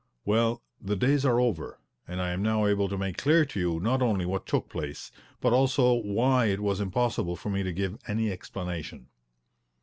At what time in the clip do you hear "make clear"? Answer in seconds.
2.97-3.45